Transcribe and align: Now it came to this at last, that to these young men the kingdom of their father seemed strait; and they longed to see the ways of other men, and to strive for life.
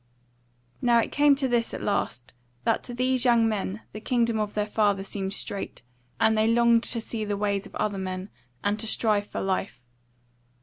Now 0.81 0.97
it 0.99 1.11
came 1.11 1.35
to 1.35 1.47
this 1.47 1.75
at 1.75 1.83
last, 1.83 2.33
that 2.63 2.81
to 2.85 2.93
these 2.95 3.23
young 3.23 3.47
men 3.47 3.83
the 3.93 3.99
kingdom 4.01 4.39
of 4.39 4.55
their 4.55 4.65
father 4.65 5.03
seemed 5.03 5.31
strait; 5.35 5.83
and 6.19 6.35
they 6.35 6.47
longed 6.47 6.81
to 6.85 6.99
see 6.99 7.23
the 7.23 7.37
ways 7.37 7.67
of 7.67 7.75
other 7.75 7.99
men, 7.99 8.31
and 8.63 8.79
to 8.79 8.87
strive 8.87 9.27
for 9.27 9.41
life. 9.41 9.85